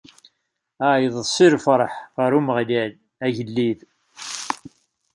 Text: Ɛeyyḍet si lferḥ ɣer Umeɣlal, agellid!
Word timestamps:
Ɛeyyḍet 0.89 1.27
si 1.35 1.47
lferḥ 1.53 1.93
ɣer 2.17 2.31
Umeɣlal, 2.39 2.91
agellid! 3.25 3.79